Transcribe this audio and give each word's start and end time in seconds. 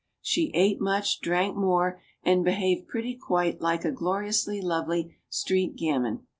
She 0.23 0.49
ate 0.55 0.81
much, 0.81 1.19
drank 1.21 1.55
more, 1.55 2.01
and 2.23 2.43
be 2.43 2.53
haved 2.53 2.87
pretty 2.87 3.13
quite 3.15 3.61
like 3.61 3.85
a 3.85 3.91
gloriously 3.91 4.59
lovely 4.59 5.15
street 5.29 5.75
gamin. 5.75 6.25